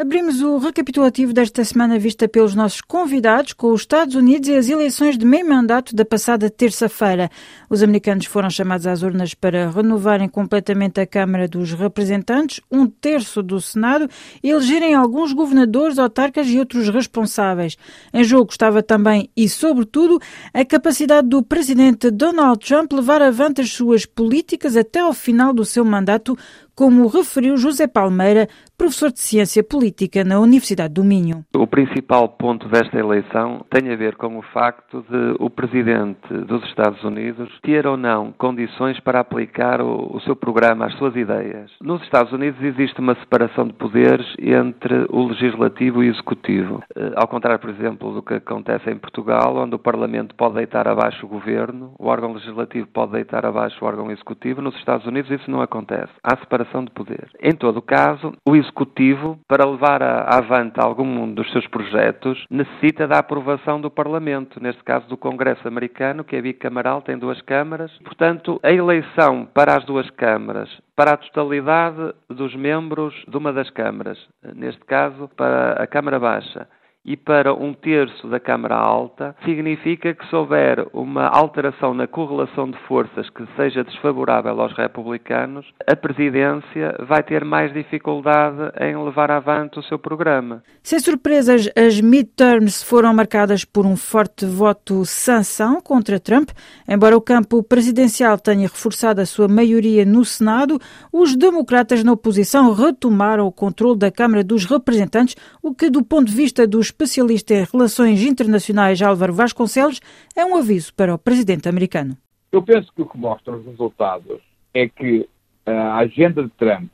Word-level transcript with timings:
Abrimos 0.00 0.40
o 0.40 0.56
recapitulativo 0.56 1.34
desta 1.34 1.62
semana 1.62 1.98
vista 1.98 2.26
pelos 2.26 2.54
nossos 2.54 2.80
convidados 2.80 3.52
com 3.52 3.70
os 3.70 3.82
Estados 3.82 4.14
Unidos 4.14 4.48
e 4.48 4.54
as 4.54 4.70
eleições 4.70 5.18
de 5.18 5.26
meio 5.26 5.46
mandato 5.46 5.94
da 5.94 6.06
passada 6.06 6.48
terça-feira. 6.48 7.30
Os 7.68 7.82
americanos 7.82 8.24
foram 8.24 8.48
chamados 8.48 8.86
às 8.86 9.02
urnas 9.02 9.34
para 9.34 9.68
renovarem 9.68 10.26
completamente 10.26 11.02
a 11.02 11.06
Câmara 11.06 11.46
dos 11.46 11.74
Representantes, 11.74 12.62
um 12.70 12.86
terço 12.86 13.42
do 13.42 13.60
Senado 13.60 14.08
e 14.42 14.48
elegerem 14.48 14.94
alguns 14.94 15.34
governadores, 15.34 15.98
autarcas 15.98 16.46
e 16.48 16.58
outros 16.58 16.88
responsáveis. 16.88 17.76
Em 18.10 18.24
jogo 18.24 18.50
estava 18.50 18.82
também 18.82 19.28
e, 19.36 19.50
sobretudo, 19.50 20.18
a 20.54 20.64
capacidade 20.64 21.28
do 21.28 21.42
presidente 21.42 22.10
Donald 22.10 22.66
Trump 22.66 22.90
levar 22.94 23.20
avante 23.20 23.60
as 23.60 23.70
suas 23.70 24.06
políticas 24.06 24.78
até 24.78 25.00
ao 25.00 25.12
final 25.12 25.52
do 25.52 25.62
seu 25.62 25.84
mandato, 25.84 26.38
como 26.74 27.06
referiu 27.06 27.58
José 27.58 27.86
Palmeira, 27.86 28.48
professor 28.78 29.12
de 29.12 29.20
Ciência 29.20 29.62
Política 29.62 29.89
na 30.24 30.40
Universidade 30.40 30.94
do 30.94 31.04
Minho. 31.04 31.44
O 31.54 31.66
principal 31.66 32.28
ponto 32.28 32.68
desta 32.68 32.98
eleição 32.98 33.64
tem 33.70 33.92
a 33.92 33.96
ver 33.96 34.16
com 34.16 34.38
o 34.38 34.42
facto 34.42 35.04
de 35.08 35.36
o 35.38 35.50
presidente 35.50 36.32
dos 36.46 36.62
Estados 36.64 37.02
Unidos 37.04 37.48
ter 37.62 37.86
ou 37.86 37.96
não 37.96 38.32
condições 38.32 38.98
para 39.00 39.20
aplicar 39.20 39.80
o, 39.80 40.16
o 40.16 40.20
seu 40.20 40.34
programa, 40.36 40.86
as 40.86 40.94
suas 40.94 41.14
ideias. 41.16 41.70
Nos 41.80 42.02
Estados 42.02 42.32
Unidos 42.32 42.62
existe 42.62 43.00
uma 43.00 43.14
separação 43.16 43.66
de 43.66 43.74
poderes 43.74 44.26
entre 44.38 45.06
o 45.10 45.26
legislativo 45.28 46.02
e 46.02 46.08
o 46.08 46.12
executivo. 46.12 46.82
Eh, 46.94 47.12
ao 47.16 47.28
contrário, 47.28 47.60
por 47.60 47.70
exemplo, 47.70 48.12
do 48.14 48.22
que 48.22 48.34
acontece 48.34 48.90
em 48.90 48.98
Portugal, 48.98 49.56
onde 49.56 49.74
o 49.74 49.78
Parlamento 49.78 50.34
pode 50.34 50.54
deitar 50.54 50.88
abaixo 50.88 51.26
o 51.26 51.28
governo, 51.28 51.94
o 51.98 52.06
órgão 52.06 52.32
legislativo 52.32 52.86
pode 52.88 53.12
deitar 53.12 53.44
abaixo 53.44 53.76
o 53.82 53.86
órgão 53.86 54.10
executivo, 54.10 54.62
nos 54.62 54.76
Estados 54.76 55.06
Unidos 55.06 55.30
isso 55.30 55.50
não 55.50 55.60
acontece. 55.60 56.12
Há 56.22 56.36
separação 56.36 56.84
de 56.84 56.90
poder. 56.90 57.28
Em 57.40 57.52
todo 57.52 57.82
caso, 57.82 58.32
o 58.46 58.56
Executivo, 58.56 59.38
para 59.48 59.66
levar 59.80 60.02
a, 60.02 60.36
avante 60.36 60.78
algum 60.78 61.32
dos 61.32 61.50
seus 61.52 61.66
projetos, 61.66 62.44
necessita 62.50 63.08
da 63.08 63.18
aprovação 63.18 63.80
do 63.80 63.90
Parlamento, 63.90 64.62
neste 64.62 64.84
caso 64.84 65.08
do 65.08 65.16
Congresso 65.16 65.66
americano, 65.66 66.22
que 66.22 66.36
é 66.36 66.42
bicamaral, 66.42 67.00
tem 67.00 67.18
duas 67.18 67.40
câmaras. 67.40 67.90
Portanto, 68.04 68.60
a 68.62 68.70
eleição 68.70 69.48
para 69.54 69.76
as 69.76 69.84
duas 69.84 70.08
câmaras, 70.10 70.68
para 70.94 71.12
a 71.12 71.16
totalidade 71.16 72.14
dos 72.28 72.54
membros 72.54 73.14
de 73.26 73.36
uma 73.36 73.52
das 73.52 73.70
câmaras, 73.70 74.18
neste 74.54 74.84
caso 74.84 75.28
para 75.34 75.82
a 75.82 75.86
Câmara 75.86 76.20
Baixa, 76.20 76.68
e 77.04 77.16
para 77.16 77.54
um 77.54 77.72
terço 77.72 78.28
da 78.28 78.38
Câmara 78.38 78.76
Alta, 78.76 79.34
significa 79.44 80.14
que 80.14 80.26
se 80.28 80.36
houver 80.36 80.86
uma 80.92 81.26
alteração 81.26 81.94
na 81.94 82.06
correlação 82.06 82.70
de 82.70 82.78
forças 82.86 83.28
que 83.30 83.44
seja 83.56 83.82
desfavorável 83.82 84.60
aos 84.60 84.76
republicanos, 84.76 85.66
a 85.86 85.96
presidência 85.96 86.94
vai 87.08 87.22
ter 87.22 87.44
mais 87.44 87.72
dificuldade 87.72 88.72
em 88.80 88.96
levar 89.02 89.30
avante 89.30 89.78
o 89.78 89.82
seu 89.82 89.98
programa. 89.98 90.62
Sem 90.82 90.98
surpresas, 91.00 91.70
as 91.74 92.00
midterms 92.00 92.82
foram 92.82 93.14
marcadas 93.14 93.64
por 93.64 93.86
um 93.86 93.96
forte 93.96 94.44
voto 94.44 95.04
sanção 95.04 95.80
contra 95.80 96.20
Trump. 96.20 96.50
Embora 96.86 97.16
o 97.16 97.20
campo 97.20 97.62
presidencial 97.62 98.38
tenha 98.38 98.62
reforçado 98.62 99.20
a 99.20 99.26
sua 99.26 99.48
maioria 99.48 100.04
no 100.04 100.24
Senado, 100.24 100.78
os 101.12 101.34
democratas 101.34 102.04
na 102.04 102.12
oposição 102.12 102.72
retomaram 102.72 103.46
o 103.46 103.52
controle 103.52 103.98
da 103.98 104.10
Câmara 104.10 104.44
dos 104.44 104.64
Representantes, 104.64 105.36
o 105.62 105.74
que, 105.74 105.88
do 105.88 106.04
ponto 106.04 106.26
de 106.26 106.34
vista 106.34 106.66
dos 106.66 106.89
especialista 106.90 107.54
em 107.54 107.64
relações 107.64 108.22
internacionais 108.22 109.00
Álvaro 109.00 109.32
Vasconcelos, 109.32 110.00
é 110.36 110.44
um 110.44 110.56
aviso 110.56 110.92
para 110.94 111.14
o 111.14 111.18
presidente 111.18 111.68
americano. 111.68 112.16
Eu 112.52 112.62
penso 112.62 112.92
que 112.94 113.02
o 113.02 113.06
que 113.06 113.16
mostram 113.16 113.58
os 113.58 113.66
resultados 113.66 114.40
é 114.74 114.88
que 114.88 115.28
a 115.64 115.98
agenda 115.98 116.42
de 116.42 116.50
Trump 116.50 116.90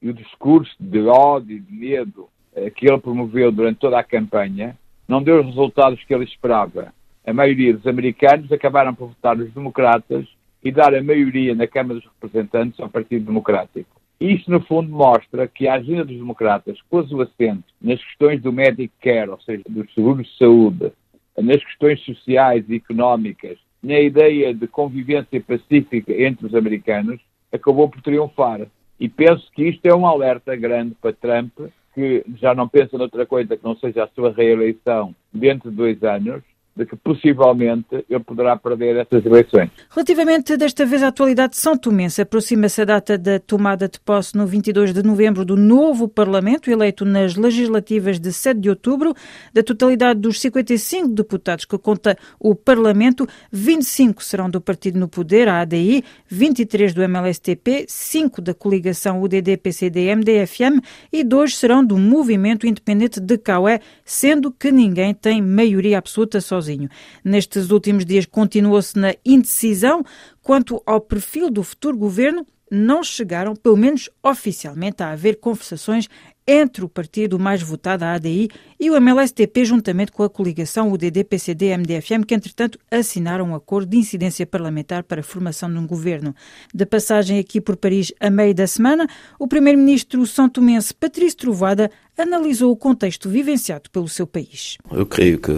e 0.00 0.08
o 0.08 0.14
discurso 0.14 0.74
de 0.78 1.00
ódio 1.00 1.56
e 1.56 1.60
de 1.60 1.72
medo 1.72 2.28
eh, 2.54 2.70
que 2.70 2.88
ele 2.88 2.98
promoveu 2.98 3.50
durante 3.50 3.78
toda 3.78 3.98
a 3.98 4.04
campanha 4.04 4.76
não 5.06 5.22
deu 5.22 5.40
os 5.40 5.46
resultados 5.46 6.02
que 6.04 6.14
ele 6.14 6.24
esperava. 6.24 6.94
A 7.26 7.32
maioria 7.32 7.74
dos 7.74 7.86
americanos 7.86 8.50
acabaram 8.52 8.94
por 8.94 9.08
votar 9.08 9.36
nos 9.36 9.52
democratas 9.52 10.26
e 10.62 10.70
dar 10.70 10.94
a 10.94 11.02
maioria 11.02 11.54
na 11.54 11.66
Câmara 11.66 12.00
dos 12.00 12.08
Representantes 12.20 12.78
ao 12.78 12.88
Partido 12.88 13.26
Democrático. 13.26 14.00
Isto, 14.20 14.50
no 14.50 14.60
fundo, 14.60 14.90
mostra 14.90 15.48
que 15.48 15.66
a 15.66 15.74
agenda 15.74 16.04
dos 16.04 16.16
democratas 16.16 16.78
pôs 16.90 17.10
o 17.10 17.22
acento 17.22 17.64
nas 17.80 18.04
questões 18.04 18.42
do 18.42 18.52
Medicare, 18.52 19.30
ou 19.30 19.40
seja, 19.40 19.62
dos 19.66 19.92
seguros 19.94 20.26
de 20.26 20.36
saúde, 20.36 20.92
nas 21.38 21.64
questões 21.64 22.00
sociais 22.04 22.64
e 22.68 22.76
económicas, 22.76 23.56
na 23.82 23.98
ideia 23.98 24.52
de 24.52 24.66
convivência 24.66 25.40
pacífica 25.40 26.12
entre 26.12 26.46
os 26.46 26.54
americanos, 26.54 27.18
acabou 27.50 27.88
por 27.88 28.02
triunfar. 28.02 28.66
E 28.98 29.08
penso 29.08 29.50
que 29.52 29.68
isto 29.68 29.86
é 29.86 29.94
um 29.94 30.06
alerta 30.06 30.54
grande 30.54 30.94
para 31.00 31.14
Trump, 31.14 31.58
que 31.94 32.22
já 32.36 32.54
não 32.54 32.68
pensa 32.68 32.98
noutra 32.98 33.24
coisa 33.24 33.56
que 33.56 33.64
não 33.64 33.74
seja 33.76 34.04
a 34.04 34.08
sua 34.08 34.30
reeleição 34.32 35.14
dentro 35.32 35.70
de 35.70 35.76
dois 35.76 36.02
anos, 36.02 36.42
de 36.76 36.86
que 36.86 36.96
possivelmente 36.96 38.04
ele 38.08 38.24
poderá 38.24 38.56
perder 38.56 38.96
essas 38.96 39.24
eleições. 39.26 39.70
Relativamente 39.90 40.56
desta 40.56 40.86
vez 40.86 41.02
à 41.02 41.08
atualidade 41.08 41.52
de 41.52 41.58
São 41.58 41.76
Tomense, 41.76 42.22
aproxima-se 42.22 42.82
a 42.82 42.84
data 42.84 43.18
da 43.18 43.40
tomada 43.40 43.88
de 43.88 43.98
posse 43.98 44.36
no 44.36 44.46
22 44.46 44.92
de 44.92 45.02
novembro 45.02 45.44
do 45.44 45.56
novo 45.56 46.08
Parlamento, 46.08 46.70
eleito 46.70 47.04
nas 47.04 47.34
legislativas 47.34 48.20
de 48.20 48.32
7 48.32 48.60
de 48.60 48.70
outubro. 48.70 49.14
Da 49.52 49.62
totalidade 49.62 50.20
dos 50.20 50.40
55 50.40 51.08
deputados 51.08 51.64
que 51.64 51.76
conta 51.76 52.16
o 52.38 52.54
Parlamento, 52.54 53.26
25 53.50 54.22
serão 54.22 54.48
do 54.48 54.60
partido 54.60 54.98
no 54.98 55.08
poder, 55.08 55.48
a 55.48 55.60
ADI, 55.60 56.04
23 56.28 56.94
do 56.94 57.02
MLSTP, 57.02 57.84
5 57.88 58.40
da 58.40 58.54
coligação 58.54 59.20
UDD-PCD-MDFM 59.22 60.80
e 61.12 61.24
2 61.24 61.56
serão 61.56 61.84
do 61.84 61.98
Movimento 61.98 62.66
Independente 62.66 63.20
de 63.20 63.36
Caué, 63.36 63.80
sendo 64.04 64.52
que 64.52 64.70
ninguém 64.70 65.12
tem 65.12 65.42
maioria 65.42 65.98
absoluta 65.98 66.40
sozinho 66.40 66.59
sozinho. 66.60 66.88
Nestes 67.24 67.70
últimos 67.70 68.04
dias 68.04 68.26
continuou-se 68.26 68.98
na 68.98 69.14
indecisão 69.24 70.04
quanto 70.42 70.82
ao 70.84 71.00
perfil 71.00 71.50
do 71.50 71.62
futuro 71.62 71.96
governo. 71.96 72.46
Não 72.70 73.02
chegaram, 73.02 73.56
pelo 73.56 73.76
menos 73.76 74.08
oficialmente, 74.22 75.02
a 75.02 75.10
haver 75.10 75.40
conversações 75.40 76.08
entre 76.52 76.84
o 76.84 76.88
partido 76.88 77.38
mais 77.38 77.62
votado, 77.62 78.04
a 78.04 78.14
ADI, 78.14 78.48
e 78.78 78.90
o 78.90 78.96
MLSTP, 78.96 79.64
juntamente 79.64 80.10
com 80.10 80.24
a 80.24 80.28
coligação 80.28 80.90
UDD-PCD-MDFM, 80.90 82.24
que 82.26 82.34
entretanto 82.34 82.76
assinaram 82.90 83.50
um 83.50 83.54
acordo 83.54 83.90
de 83.90 83.96
incidência 83.96 84.44
parlamentar 84.44 85.04
para 85.04 85.20
a 85.20 85.24
formação 85.24 85.70
de 85.70 85.78
um 85.78 85.86
governo. 85.86 86.34
De 86.74 86.84
passagem 86.84 87.38
aqui 87.38 87.60
por 87.60 87.76
Paris 87.76 88.12
a 88.18 88.28
meio 88.28 88.52
da 88.52 88.66
semana, 88.66 89.06
o 89.38 89.46
primeiro-ministro 89.46 90.26
são 90.26 90.48
tomense 90.48 90.92
Patrício 90.92 91.38
Trovada 91.38 91.88
analisou 92.20 92.70
o 92.70 92.76
contexto 92.76 93.28
vivenciado 93.28 93.88
pelo 93.90 94.08
seu 94.08 94.26
país. 94.26 94.76
Eu 94.90 95.06
creio 95.06 95.38
que 95.38 95.52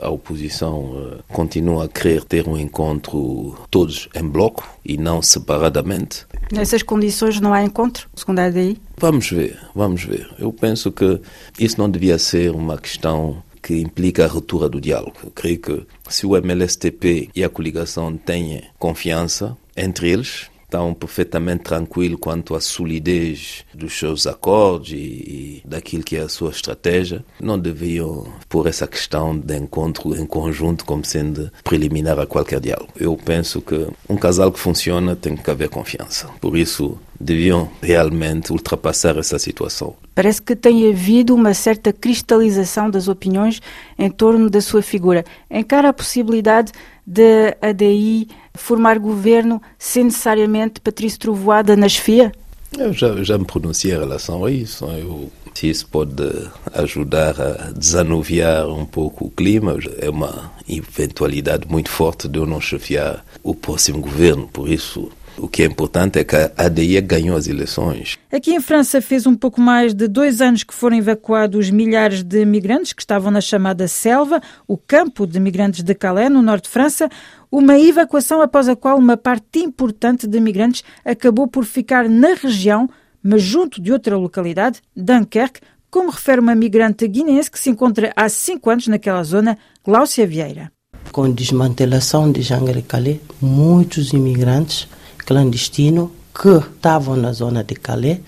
a 0.00 0.10
oposição 0.10 0.92
eh, 0.94 1.22
continua 1.28 1.86
a 1.86 1.88
querer 1.88 2.24
ter 2.24 2.48
um 2.48 2.58
encontro 2.58 3.56
todos 3.70 4.08
em 4.14 4.28
bloco 4.28 4.68
e 4.84 4.98
não 4.98 5.22
separadamente. 5.22 6.26
Nessas 6.52 6.82
condições 6.82 7.40
não 7.40 7.54
há 7.54 7.62
encontro, 7.62 8.08
segundo 8.14 8.40
a 8.40 8.44
ADI? 8.44 8.78
Vamos 8.98 9.30
ver, 9.30 9.58
vamos 9.74 10.04
ver. 10.04 10.28
Eu 10.38 10.52
penso 10.52 10.90
que 10.90 11.20
isso 11.58 11.78
não 11.78 11.90
devia 11.90 12.18
ser 12.18 12.50
uma 12.50 12.78
questão 12.78 13.42
que 13.62 13.80
implica 13.80 14.24
a 14.24 14.28
ruptura 14.28 14.68
do 14.68 14.80
diálogo. 14.80 15.16
Eu 15.24 15.30
creio 15.30 15.58
que 15.58 15.86
se 16.08 16.26
o 16.26 16.36
MLSTP 16.36 17.30
e 17.34 17.44
a 17.44 17.48
coligação 17.48 18.16
têm 18.16 18.62
confiança 18.78 19.56
entre 19.76 20.10
eles, 20.10 20.50
estão 20.72 20.94
perfeitamente 20.94 21.64
tranquilos 21.64 22.18
quanto 22.18 22.54
à 22.54 22.60
solidez 22.60 23.64
dos 23.74 23.98
seus 23.98 24.26
acordos 24.26 24.90
e, 24.92 24.94
e, 24.94 25.62
daquilo 25.66 26.02
que 26.02 26.16
é 26.16 26.22
a 26.22 26.28
sua 26.28 26.50
estratégia, 26.50 27.22
não 27.38 27.58
deviam 27.58 28.26
pôr 28.48 28.66
essa 28.66 28.86
questão 28.86 29.36
de 29.36 29.54
encontro 29.56 30.16
em 30.16 30.24
conjunto 30.24 30.86
como 30.86 31.04
sendo 31.04 31.52
preliminar 31.62 32.18
a 32.18 32.26
qualquer 32.26 32.58
diálogo. 32.58 32.92
Eu 32.96 33.16
penso 33.22 33.60
que 33.60 33.86
um 34.08 34.16
casal 34.16 34.50
que 34.50 34.58
funciona 34.58 35.14
tem 35.14 35.36
que 35.36 35.50
haver 35.50 35.68
confiança. 35.68 36.28
Por 36.40 36.56
isso, 36.56 36.98
deviam 37.20 37.70
realmente 37.80 38.50
ultrapassar 38.50 39.16
essa 39.18 39.38
situação. 39.38 39.94
Parece 40.14 40.40
que 40.40 40.56
tem 40.56 40.90
havido 40.90 41.34
uma 41.34 41.54
certa 41.54 41.92
cristalização 41.92 42.90
das 42.90 43.08
opiniões 43.08 43.60
em 43.98 44.10
torno 44.10 44.48
da 44.48 44.60
sua 44.60 44.82
figura. 44.82 45.24
Encara 45.50 45.90
a 45.90 45.92
possibilidade 45.92 46.72
de 47.06 47.56
ADI 47.60 48.28
formar 48.54 48.98
governo 48.98 49.60
sem 49.78 50.04
necessariamente 50.04 50.80
Patrício 50.80 51.18
Trovoada 51.18 51.76
na 51.76 51.88
chefia? 51.88 52.32
Eu 52.78 52.92
já, 52.92 53.22
já 53.22 53.36
me 53.36 53.44
pronunciei 53.44 53.94
em 53.94 53.98
relação 53.98 54.44
a 54.44 54.50
isso. 54.50 54.86
Eu, 54.86 55.30
se 55.54 55.68
isso 55.68 55.86
pode 55.88 56.24
ajudar 56.72 57.38
a 57.40 57.70
desanuviar 57.70 58.66
um 58.68 58.86
pouco 58.86 59.26
o 59.26 59.30
clima, 59.30 59.76
é 59.98 60.08
uma 60.08 60.50
eventualidade 60.68 61.68
muito 61.68 61.90
forte 61.90 62.28
de 62.28 62.38
eu 62.38 62.46
não 62.46 62.60
chefiar 62.60 63.24
o 63.42 63.54
próximo 63.54 64.00
governo. 64.00 64.48
Por 64.48 64.70
isso, 64.70 65.10
o 65.38 65.48
que 65.48 65.62
é 65.62 65.66
importante 65.66 66.18
é 66.18 66.24
que 66.24 66.36
a 66.36 66.52
ADI 66.56 67.00
ganhou 67.00 67.36
as 67.36 67.46
eleições. 67.46 68.18
Aqui 68.30 68.52
em 68.52 68.60
França 68.60 69.00
fez 69.00 69.26
um 69.26 69.34
pouco 69.34 69.60
mais 69.60 69.94
de 69.94 70.06
dois 70.06 70.40
anos 70.40 70.62
que 70.62 70.74
foram 70.74 70.96
evacuados 70.96 71.70
milhares 71.70 72.22
de 72.22 72.44
migrantes 72.44 72.92
que 72.92 73.02
estavam 73.02 73.30
na 73.30 73.40
chamada 73.40 73.88
selva, 73.88 74.40
o 74.66 74.76
campo 74.76 75.26
de 75.26 75.40
migrantes 75.40 75.82
de 75.82 75.94
Calais, 75.94 76.30
no 76.30 76.42
norte 76.42 76.64
de 76.64 76.70
França. 76.70 77.08
Uma 77.50 77.78
evacuação 77.78 78.40
após 78.40 78.68
a 78.68 78.76
qual 78.76 78.98
uma 78.98 79.16
parte 79.16 79.58
importante 79.58 80.26
de 80.26 80.40
migrantes 80.40 80.82
acabou 81.04 81.46
por 81.46 81.64
ficar 81.64 82.08
na 82.08 82.34
região, 82.34 82.88
mas 83.22 83.42
junto 83.42 83.80
de 83.80 83.92
outra 83.92 84.16
localidade, 84.16 84.80
Dunkerque, 84.96 85.60
como 85.90 86.10
refere 86.10 86.40
uma 86.40 86.54
migrante 86.54 87.06
guinense 87.06 87.50
que 87.50 87.58
se 87.58 87.68
encontra 87.68 88.12
há 88.16 88.28
cinco 88.28 88.70
anos 88.70 88.88
naquela 88.88 89.22
zona, 89.22 89.58
Gláucia 89.84 90.26
Vieira. 90.26 90.72
Com 91.10 91.24
a 91.24 91.28
desmantelação 91.28 92.32
de 92.32 92.40
Jangle 92.40 92.82
Calais, 92.82 93.20
muitos 93.40 94.14
imigrantes 94.14 94.88
clandestinos 95.26 96.10
que 96.34 96.48
estavam 96.48 97.16
na 97.16 97.32
zona 97.32 97.62
de 97.62 97.74
Calais 97.74 98.20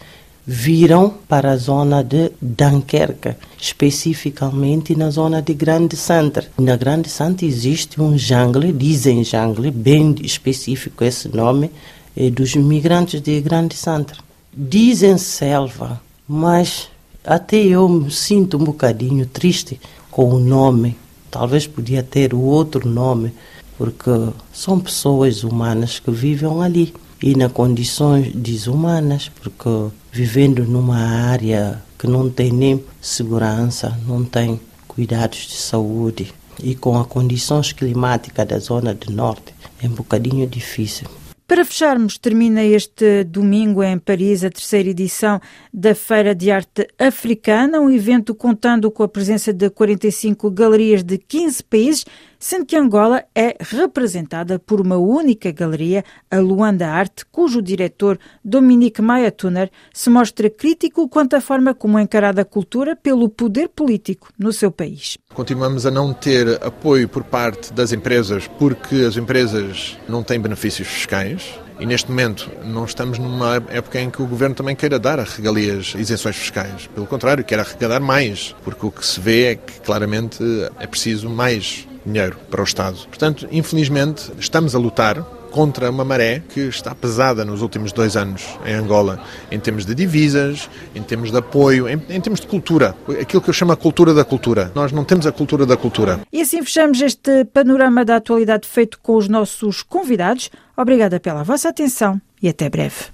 viram 0.46 1.14
para 1.26 1.52
a 1.52 1.56
zona 1.56 2.02
de 2.02 2.30
Dunkerque, 2.40 3.34
especificamente 3.58 4.94
na 4.94 5.10
zona 5.10 5.40
de 5.40 5.54
Grande 5.54 5.96
Centre. 5.96 6.48
Na 6.58 6.76
Grande 6.76 7.08
Centre 7.08 7.46
existe 7.46 8.00
um 8.00 8.16
jungle, 8.18 8.72
dizem 8.72 9.24
jungle, 9.24 9.70
bem 9.70 10.14
específico 10.20 11.02
esse 11.02 11.28
nome, 11.28 11.70
é 12.16 12.28
dos 12.28 12.54
imigrantes 12.54 13.20
de 13.22 13.40
Grande 13.40 13.74
Centre. 13.74 14.18
Dizem 14.52 15.16
selva, 15.16 16.00
mas 16.28 16.88
até 17.24 17.56
eu 17.56 17.88
me 17.88 18.10
sinto 18.10 18.58
um 18.58 18.64
bocadinho 18.64 19.26
triste 19.26 19.80
com 20.10 20.28
o 20.28 20.38
nome. 20.38 20.96
Talvez 21.30 21.66
podia 21.66 22.02
ter 22.02 22.34
outro 22.34 22.88
nome, 22.88 23.32
porque 23.76 24.10
são 24.52 24.78
pessoas 24.80 25.44
humanas 25.44 25.98
que 25.98 26.10
vivem 26.10 26.62
ali 26.62 26.94
e 27.22 27.34
nas 27.34 27.52
condições 27.52 28.32
desumanas, 28.34 29.30
porque 29.40 29.92
vivendo 30.12 30.64
numa 30.64 30.98
área 30.98 31.82
que 31.98 32.06
não 32.06 32.28
tem 32.28 32.52
nem 32.52 32.84
segurança, 33.00 33.98
não 34.06 34.24
tem 34.24 34.60
cuidados 34.86 35.46
de 35.46 35.54
saúde 35.54 36.32
e 36.62 36.74
com 36.74 36.98
as 36.98 37.06
condições 37.06 37.72
climáticas 37.72 38.46
da 38.46 38.58
zona 38.58 38.94
do 38.94 39.10
norte, 39.12 39.54
é 39.82 39.86
um 39.86 39.92
bocadinho 39.92 40.46
difícil. 40.46 41.08
Para 41.46 41.62
fecharmos, 41.62 42.16
termina 42.16 42.62
este 42.62 43.22
domingo 43.22 43.82
em 43.82 43.98
Paris 43.98 44.42
a 44.42 44.50
terceira 44.50 44.88
edição 44.88 45.38
da 45.72 45.94
Feira 45.94 46.34
de 46.34 46.50
Arte 46.50 46.88
Africana, 46.98 47.80
um 47.80 47.90
evento 47.90 48.34
contando 48.34 48.90
com 48.90 49.02
a 49.02 49.08
presença 49.08 49.52
de 49.52 49.68
45 49.68 50.50
galerias 50.50 51.02
de 51.02 51.18
15 51.18 51.62
países, 51.64 52.06
sendo 52.44 52.66
que 52.66 52.76
Angola 52.76 53.24
é 53.34 53.56
representada 53.58 54.58
por 54.58 54.78
uma 54.78 54.98
única 54.98 55.50
galeria, 55.50 56.04
a 56.30 56.36
Luanda 56.36 56.86
Arte, 56.86 57.24
cujo 57.32 57.62
diretor 57.62 58.18
Dominique 58.44 59.00
Maia 59.00 59.32
Tuner 59.32 59.70
se 59.94 60.10
mostra 60.10 60.50
crítico 60.50 61.08
quanto 61.08 61.36
à 61.36 61.40
forma 61.40 61.72
como 61.72 61.98
é 61.98 62.02
encarada 62.02 62.42
a 62.42 62.44
cultura 62.44 62.94
pelo 62.94 63.30
poder 63.30 63.70
político 63.70 64.28
no 64.38 64.52
seu 64.52 64.70
país. 64.70 65.16
Continuamos 65.32 65.86
a 65.86 65.90
não 65.90 66.12
ter 66.12 66.62
apoio 66.62 67.08
por 67.08 67.24
parte 67.24 67.72
das 67.72 67.92
empresas 67.92 68.46
porque 68.46 68.96
as 68.96 69.16
empresas 69.16 69.98
não 70.06 70.22
têm 70.22 70.38
benefícios 70.38 70.86
fiscais 70.86 71.63
e 71.78 71.86
neste 71.86 72.10
momento 72.10 72.50
não 72.64 72.84
estamos 72.84 73.18
numa 73.18 73.56
época 73.68 74.00
em 74.00 74.10
que 74.10 74.22
o 74.22 74.26
governo 74.26 74.54
também 74.54 74.76
queira 74.76 74.98
dar 74.98 75.18
a 75.18 75.24
regalias, 75.24 75.94
isenções 75.96 76.36
fiscais. 76.36 76.88
Pelo 76.94 77.06
contrário, 77.06 77.44
quer 77.44 77.58
arrecadar 77.58 78.00
mais, 78.00 78.54
porque 78.64 78.86
o 78.86 78.90
que 78.90 79.04
se 79.04 79.20
vê 79.20 79.52
é 79.52 79.54
que 79.56 79.80
claramente 79.80 80.42
é 80.78 80.86
preciso 80.86 81.28
mais 81.28 81.86
dinheiro 82.04 82.36
para 82.50 82.60
o 82.60 82.64
Estado. 82.64 82.98
Portanto, 83.06 83.48
infelizmente, 83.50 84.30
estamos 84.38 84.74
a 84.74 84.78
lutar 84.78 85.24
contra 85.54 85.88
uma 85.88 86.04
maré 86.04 86.42
que 86.48 86.62
está 86.62 86.92
pesada 86.96 87.44
nos 87.44 87.62
últimos 87.62 87.92
dois 87.92 88.16
anos 88.16 88.58
em 88.66 88.74
Angola, 88.74 89.22
em 89.52 89.60
termos 89.60 89.86
de 89.86 89.94
divisas, 89.94 90.68
em 90.96 91.00
termos 91.00 91.30
de 91.30 91.38
apoio, 91.38 91.88
em, 91.88 91.94
em 92.08 92.20
termos 92.20 92.40
de 92.40 92.48
cultura. 92.48 92.92
Aquilo 93.20 93.40
que 93.40 93.50
eu 93.50 93.54
chamo 93.54 93.70
a 93.70 93.76
cultura 93.76 94.12
da 94.12 94.24
cultura. 94.24 94.72
Nós 94.74 94.90
não 94.90 95.04
temos 95.04 95.28
a 95.28 95.32
cultura 95.32 95.64
da 95.64 95.76
cultura. 95.76 96.18
E 96.32 96.40
assim 96.40 96.60
fechamos 96.60 97.00
este 97.00 97.44
panorama 97.44 98.04
da 98.04 98.16
atualidade 98.16 98.66
feito 98.66 98.98
com 99.00 99.14
os 99.14 99.28
nossos 99.28 99.80
convidados. 99.84 100.50
Obrigada 100.76 101.20
pela 101.20 101.44
vossa 101.44 101.68
atenção 101.68 102.20
e 102.42 102.48
até 102.48 102.68
breve. 102.68 103.13